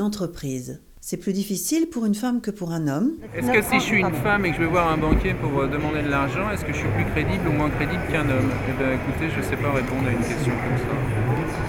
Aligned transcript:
une 0.00 0.06
entreprise. 0.06 0.80
C'est 1.02 1.16
plus 1.18 1.32
difficile 1.32 1.88
pour 1.92 2.04
une 2.06 2.14
femme 2.14 2.40
que 2.40 2.50
pour 2.50 2.72
un 2.72 2.88
homme. 2.88 3.12
Est-ce 3.36 3.50
que 3.52 3.62
si 3.62 3.76
je 3.80 3.84
suis 3.84 4.00
une 4.00 4.12
femme 4.24 4.44
et 4.46 4.50
que 4.50 4.56
je 4.56 4.60
vais 4.62 4.68
voir 4.76 4.88
un 4.92 4.96
banquier 4.96 5.34
pour 5.34 5.52
euh, 5.60 5.66
demander 5.66 6.02
de 6.02 6.08
l'argent, 6.08 6.48
est-ce 6.52 6.64
que 6.64 6.72
je 6.72 6.78
suis 6.78 6.88
plus 6.96 7.04
crédible 7.12 7.48
ou 7.48 7.52
moins 7.52 7.68
crédible 7.70 8.02
qu'un 8.10 8.24
homme? 8.28 8.50
Eh 8.68 8.72
bien 8.80 8.92
écoutez, 8.96 9.28
je 9.32 9.38
ne 9.40 9.44
sais 9.44 9.56
pas 9.56 9.72
répondre 9.72 10.04
à 10.08 10.12
une 10.12 10.24
question 10.24 10.52
comme 10.52 10.78
ça. 10.84 10.94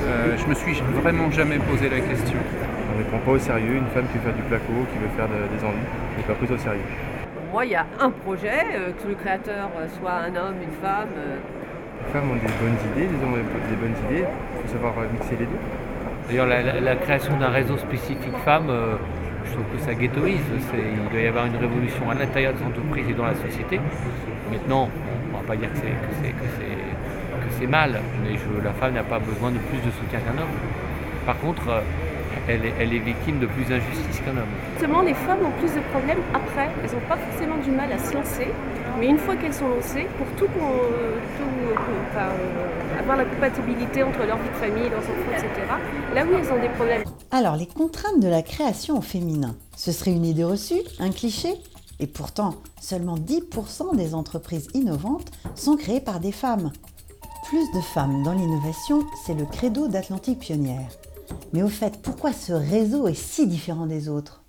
Euh, 0.07 0.38
je 0.38 0.46
me 0.48 0.54
suis 0.55 0.75
vraiment 1.02 1.30
jamais 1.32 1.59
posé 1.59 1.89
la 1.89 2.00
question. 2.00 2.39
On 2.96 3.00
ne 3.00 3.04
prend 3.04 3.20
pas 3.20 3.32
au 3.32 3.39
sérieux 3.39 3.75
une 3.84 3.88
femme 3.96 4.07
qui 4.12 4.18
veut 4.20 4.23
faire 4.32 4.36
du 4.36 4.43
placo, 4.43 4.73
qui 4.91 4.98
veut 5.00 5.11
faire 5.16 5.27
de- 5.27 5.48
des 5.55 5.61
envies, 5.63 5.88
n'est 6.18 6.23
pas 6.27 6.36
prise 6.36 6.52
au 6.52 6.57
sérieux. 6.57 6.88
Pour 7.36 7.45
moi, 7.52 7.66
il 7.66 7.71
y 7.71 7.75
a 7.75 7.86
un 8.00 8.11
projet, 8.11 8.63
euh, 8.75 8.91
que 8.91 9.07
le 9.07 9.16
créateur 9.16 9.71
euh, 9.79 9.88
soit 10.00 10.16
un 10.27 10.34
homme, 10.36 10.55
une 10.63 10.75
femme. 10.84 11.11
euh, 11.18 11.36
Les 12.07 12.11
femmes 12.13 12.32
ont 12.32 12.36
des 12.39 12.54
bonnes 12.59 12.79
idées, 12.91 13.07
les 13.11 13.20
hommes 13.23 13.36
ont 13.39 13.70
des 13.71 13.79
bonnes 13.79 14.00
idées, 14.11 14.25
il 14.27 14.55
faut 14.68 14.71
savoir 14.75 14.93
mixer 15.16 15.36
les 15.39 15.45
deux. 15.48 15.61
D'ailleurs, 16.28 16.48
la, 16.48 16.96
création 16.96 17.38
d'un 17.38 17.50
réseau 17.50 17.78
spécifique 17.78 18.36
femmes, 18.46 18.70
euh, 18.70 18.96
je 19.46 19.52
trouve 19.54 19.66
que 19.74 19.79
ça 19.79 19.93
ghettoise. 19.93 20.32
Il 20.74 21.10
doit 21.12 21.21
y 21.21 21.28
avoir 21.28 21.46
une 21.46 21.57
révolution 21.57 22.10
à 22.10 22.14
l'intérieur 22.14 22.54
des 22.54 22.64
entreprises 22.64 23.10
et 23.10 23.14
dans 23.14 23.25
la 23.25 23.36
société. 23.36 23.79
Maintenant, 24.52 24.89
on 25.34 25.38
ne 25.38 25.42
va 25.42 25.48
pas 25.48 25.56
dire 25.56 25.70
que 25.74 25.79
c'est, 27.60 27.68
mal, 27.68 28.02
mais 28.24 28.38
la 28.64 28.74
femme 28.74 28.93
n'a 28.93 29.04
pas 29.04 29.20
besoin 29.20 29.52
de 29.52 29.60
plus 29.60 29.78
de 29.78 29.92
soutien 29.92 30.20
qu'un 30.20 30.42
homme. 30.42 30.50
Par 31.28 31.38
contre, 31.38 31.70
euh, 31.70 31.82
elle 32.48 32.94
est, 32.94 33.00
victime 33.00 33.40
de 33.40 33.45
plus 33.45 33.66
d'injustice 33.66 34.20
qu'un 34.26 34.31
homme. 34.31 34.53
Justement, 34.73 35.02
les 35.02 35.14
femmes 35.14 35.45
ont 35.45 35.59
plus 35.59 35.73
de 35.73 35.81
problèmes 35.92 36.22
après. 36.34 36.70
Elles 36.84 36.92
n'ont 36.92 37.08
pas 37.08 37.17
forcément 37.17 37.58
du 37.58 37.72
mal 37.72 37.92
à 37.92 38.00
se 38.00 38.14
lancer. 38.14 38.48
Mais 39.00 39.08
une 39.08 39.17
fois 39.17 39.36
qu'elles 39.36 39.53
sont 39.53 39.67
lancées, 39.67 40.08
pour 40.17 40.27
tout, 40.38 40.47
tout, 40.47 40.59
euh, 40.59 41.19
avoir 43.00 43.17
la 43.17 43.25
compatibilité 43.25 44.03
entre 44.03 44.25
leur 44.25 44.38
vie 44.38 44.50
de 44.50 44.55
famille, 44.55 44.89
leurs 44.89 45.00
enfants, 45.00 45.31
etc., 45.31 45.50
là 46.14 46.25
oui, 46.25 46.36
elles 46.39 46.53
ont 46.53 46.61
des 46.61 46.69
problèmes. 46.69 47.03
Alors, 47.31 47.55
les 47.55 47.66
contraintes 47.66 48.19
de 48.19 48.27
la 48.27 48.41
création 48.41 48.98
au 48.98 49.02
féminin, 49.02 49.56
ce 49.75 49.92
serait 49.92 50.11
une 50.11 50.25
idée 50.25 50.44
reçue, 50.44 50.81
un 51.00 51.09
cliché? 51.09 51.53
Et 52.00 52.08
pourtant, 52.08 52.56
seulement 52.80 53.16
10% 53.16 53.95
des 53.95 54.16
entreprises 54.16 54.67
innovantes 54.73 55.31
sont 55.55 55.76
créées 55.76 56.02
par 56.02 56.20
des 56.20 56.31
femmes. 56.31 56.72
Plus 57.48 57.72
de 57.73 57.81
femmes 57.81 58.23
dans 58.23 58.33
l'innovation, 58.33 59.03
c'est 59.26 59.36
le 59.36 59.45
credo 59.45 59.88
d'Atlantique 59.88 60.39
Pionnière. 60.39 60.89
Mais 61.53 61.64
au 61.64 61.67
fait, 61.67 62.02
pourquoi 62.02 62.33
ce 62.33 62.53
réseau 62.53 63.08
est 63.08 63.14
si 63.14 63.48
différent 63.48 63.86
des 63.86 64.09
autres? 64.09 64.41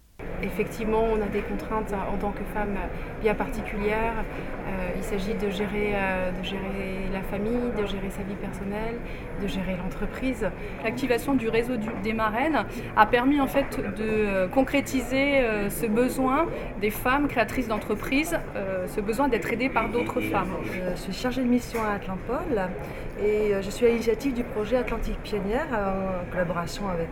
Effectivement, 0.43 1.05
on 1.13 1.23
a 1.23 1.27
des 1.27 1.43
contraintes 1.43 1.95
en 2.13 2.17
tant 2.17 2.33
que 2.33 2.45
femme 2.53 2.77
bien 3.21 3.35
particulières. 3.35 4.25
Euh, 4.67 4.91
il 4.97 5.03
s'agit 5.03 5.35
de 5.35 5.51
gérer, 5.51 5.93
euh, 5.95 6.31
de 6.33 6.45
gérer 6.45 7.09
la 7.13 7.23
famille, 7.23 7.71
de 7.77 7.87
gérer 7.87 8.11
sa 8.11 8.23
vie 8.23 8.35
personnelle, 8.35 8.97
de 9.41 9.47
gérer 9.47 9.77
l'entreprise. 9.77 10.47
L'activation 10.85 11.35
du 11.35 11.49
réseau 11.49 11.75
des 12.03 12.13
marraines 12.13 12.65
a 12.97 13.07
permis 13.07 13.41
en 13.41 13.47
fait 13.47 13.79
de 13.79 14.03
euh, 14.03 14.49
concrétiser 14.49 15.43
ce 15.69 15.87
besoin 15.87 16.47
des 16.81 16.91
femmes 16.91 17.29
créatrices 17.29 17.69
d'entreprises, 17.69 18.39
ce 18.87 19.01
besoin 19.01 19.29
d'être 19.29 19.53
aidées 19.53 19.69
par 19.69 19.89
d'autres 19.89 20.21
femmes. 20.21 20.55
Je 20.65 21.01
suis 21.01 21.13
chargée 21.13 21.43
de 21.43 21.49
mission 21.49 21.81
à 21.83 21.95
Atlantpol 21.95 22.69
et 23.23 23.53
je 23.61 23.71
suis 23.71 23.87
à 23.87 23.89
l'initiative 23.89 24.35
du 24.35 24.45
projet 24.45 24.77
Atlantique 24.77 25.19
Pionnière 25.23 25.67
en 25.73 26.31
collaboration 26.31 26.89
avec, 26.89 27.11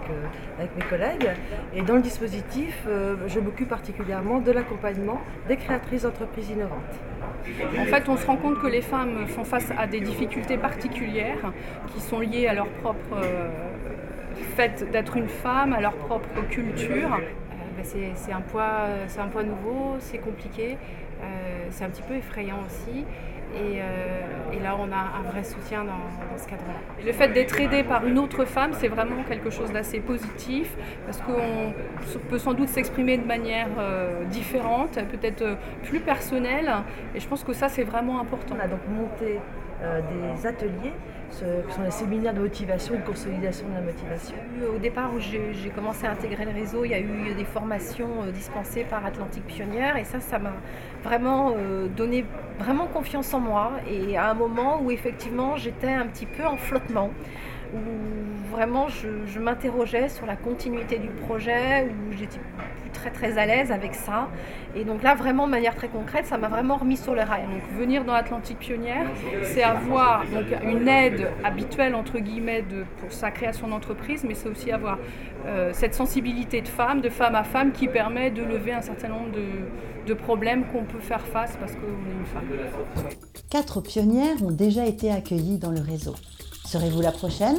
avec 0.59 0.77
mes 0.77 0.85
collègues. 0.85 1.31
Et 1.75 1.83
dans 1.83 1.95
le 1.95 2.03
dispositif, 2.03 2.87
je 3.27 3.41
m'occupe 3.41 3.69
particulièrement 3.69 4.41
de 4.41 4.51
l'accompagnement 4.53 5.21
des 5.49 5.57
créatrices 5.57 6.03
d'entreprises 6.03 6.51
innovantes. 6.51 7.01
En 7.79 7.85
fait, 7.85 8.09
on 8.09 8.17
se 8.17 8.27
rend 8.27 8.37
compte 8.37 8.61
que 8.61 8.67
les 8.67 8.83
femmes 8.83 9.27
font 9.27 9.45
face 9.45 9.71
à 9.77 9.87
des 9.87 10.01
difficultés 10.01 10.59
particulières 10.59 11.53
qui 11.89 12.01
sont 12.01 12.21
liées 12.21 12.47
à 12.47 12.55
leur 12.55 12.69
propre 12.69 13.17
euh, 13.17 13.49
fait 14.57 14.91
d'être 14.91 15.17
une 15.17 15.29
femme, 15.29 15.73
à 15.73 15.81
leur 15.81 15.95
propre 15.95 16.29
culture. 16.51 17.15
Euh, 17.15 17.77
ben, 17.77 18.13
c'est 18.15 18.33
un, 18.33 18.41
poids, 18.41 18.89
un 19.19 19.29
poids 19.29 19.43
nouveau, 19.43 19.97
c'est 20.01 20.19
compliqué, 20.19 20.77
euh, 21.23 21.67
c'est 21.71 21.85
un 21.85 21.91
petit 21.91 22.03
peu 22.03 22.15
effrayant 22.15 22.59
aussi. 22.67 23.05
Et, 23.55 23.81
euh, 23.81 24.53
et 24.53 24.61
là, 24.61 24.77
on 24.79 24.93
a 24.93 25.19
un 25.19 25.31
vrai 25.31 25.43
soutien 25.45 25.85
dans, 25.85 26.39
ce 26.39 26.49
cadre-là. 26.49 26.75
Le 27.05 27.13
fait 27.13 27.29
d'être 27.29 27.59
aidé 27.61 27.83
par 27.83 28.07
une 28.07 28.19
autre 28.19 28.45
femme, 28.45 28.73
c'est 28.73 28.89
vraiment 28.89 29.23
quelque 29.29 29.51
chose 29.51 29.73
d'assez 29.73 30.01
positif 30.01 30.75
parce 31.05 31.21
qu'on 31.21 31.73
peut 32.29 32.39
sans 32.39 32.55
doute 32.55 32.69
s'exprimer 32.69 33.19
de 33.19 33.27
manière 33.27 33.69
euh, 33.79 34.25
différente, 34.25 34.99
peut-être 35.11 35.43
euh, 35.43 35.55
plus 35.85 36.01
personnelle. 36.01 36.71
Et 37.15 37.21
je 37.21 37.29
pense 37.29 37.45
que 37.45 37.53
ça, 37.53 37.69
c'est 37.69 37.85
vraiment 37.85 38.21
important. 38.21 38.57
On 38.59 38.65
a 38.65 38.69
donc 38.69 38.81
monté 38.89 39.39
euh, 39.83 40.01
des 40.03 40.47
ateliers, 40.47 40.93
ce, 41.31 41.45
sont 41.73 41.83
les 41.83 41.91
séminaires 41.91 42.35
de 42.35 42.41
motivation 42.41 42.95
de 42.95 43.01
consolidation 43.01 43.67
de 43.69 43.75
la 43.75 43.81
motivation. 43.81 44.35
Au 44.75 44.79
départ 44.79 45.15
où 45.15 45.21
j'ai 45.21 45.55
j'ai 45.55 45.71
commencé 45.71 46.07
à 46.07 46.13
intégrer 46.13 46.45
le 46.45 46.53
réseau, 46.53 46.85
il 46.85 46.91
y 46.91 46.95
a 46.95 47.01
eu 47.01 47.35
des 47.35 47.45
formations 47.45 48.23
euh, 48.23 48.31
dispensées 48.31 48.85
par 48.85 49.07
Atlantique 49.07 49.47
Pionnière. 49.47 49.97
Et 49.97 50.05
ça, 50.05 50.21
ça 50.21 50.39
m'a 50.39 50.53
vraiment 51.03 51.55
euh, 51.57 51.89
donné 51.89 52.25
vraiment 52.59 52.87
confiance 52.87 53.33
en 53.33 53.41
moi. 53.41 53.73
Et 53.89 54.17
à 54.17 54.31
un 54.31 54.35
moment 54.35 54.81
où 54.83 54.91
effectivement 54.91 55.57
j'étais 55.57 55.93
un 55.93 56.07
petit 56.07 56.27
peu 56.27 56.45
en 56.45 56.57
flottement, 56.57 57.11
où 57.75 58.55
vraiment 58.55 58.89
je, 58.89 59.39
m'interrogeais 59.39 60.09
sur 60.09 60.27
la 60.27 60.37
continuité 60.37 60.99
du 60.99 61.09
projet, 61.09 61.87
où 61.87 62.13
j'étais 62.13 62.39
plus 62.83 62.91
très 62.91 63.11
très 63.11 63.39
à 63.39 63.47
l'aise 63.47 63.71
avec 63.71 63.95
ça 63.95 64.29
et 64.75 64.85
donc 64.85 65.03
là 65.03 65.15
vraiment 65.15 65.47
de 65.47 65.51
manière 65.51 65.75
très 65.75 65.89
concrète, 65.89 66.27
ça 66.27 66.39
m'a 66.39 66.49
vraiment 66.49 66.77
remis 66.77 66.97
sur 66.97 67.15
le 67.15 67.23
rail. 67.23 67.43
Donc 67.43 67.63
venir 67.79 68.05
dans 68.05 68.13
Atlantique 68.13 68.59
Pionnière, 68.59 69.07
c'est 69.43 69.63
avoir 69.63 70.25
donc, 70.27 70.47
une 70.63 70.87
aide 70.87 71.29
habituelle 71.45 71.95
entre 71.95 72.19
guillemets 72.19 72.65
pour 72.99 73.13
sa 73.13 73.31
création 73.31 73.69
d'entreprise, 73.69 74.25
mais 74.27 74.35
c'est 74.35 74.49
aussi 74.49 74.71
avoir 74.71 74.99
euh, 75.47 75.71
cette 75.73 75.95
sensibilité 75.95 76.61
de 76.61 76.69
femme, 76.69 77.01
de 77.01 77.09
femme 77.09 77.35
à 77.35 77.45
femme, 77.45 77.73
qui 77.73 77.89
permet 77.89 78.31
de 78.31 78.43
lever 78.43 78.73
un 78.73 78.83
certain 78.83 79.09
nombre 79.09 79.33
de, 79.33 80.07
de 80.07 80.15
problèmes 80.15 80.65
qu'on 80.67 80.85
peut 80.85 81.01
faire 81.01 81.23
face 81.27 81.57
parce 81.59 81.73
qu'on 81.73 81.81
est 81.81 82.19
une 82.19 82.27
femme. 82.27 82.47
Quatre 83.51 83.81
pionnières 83.81 84.43
ont 84.45 84.53
déjà 84.53 84.87
été 84.87 85.11
accueillies 85.11 85.59
dans 85.59 85.71
le 85.71 85.81
réseau. 85.81 86.15
Serez-vous 86.65 87.01
la 87.01 87.13
prochaine? 87.13 87.59